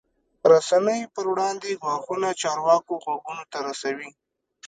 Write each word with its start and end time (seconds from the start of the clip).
رسنۍ 0.51 1.01
پر 1.13 1.25
وړاندې 1.31 1.79
ګواښونه 1.81 2.29
چارواکو 2.41 2.93
غوږونو 3.03 3.43
ته 3.51 3.57
رسوي. 3.67 4.09